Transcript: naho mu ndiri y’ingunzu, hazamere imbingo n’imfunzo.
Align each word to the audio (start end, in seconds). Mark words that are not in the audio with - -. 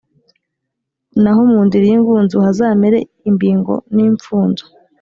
naho 1.21 1.41
mu 1.51 1.59
ndiri 1.67 1.85
y’ingunzu, 1.91 2.35
hazamere 2.45 2.99
imbingo 3.29 3.73
n’imfunzo. 3.95 4.65